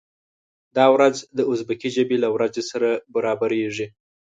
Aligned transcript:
دا 0.77 0.85
ورځ 0.95 1.15
د 1.37 1.39
ازبکي 1.51 1.89
ژبې 1.95 2.17
له 2.23 2.27
ورځې 2.35 2.63
سره 2.71 2.89
برابریږي. 3.15 3.87